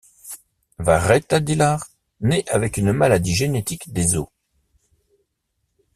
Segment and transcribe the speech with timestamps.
[0.79, 1.85] Varetta Dillard
[2.21, 4.25] naît avec une maladie génétique des os.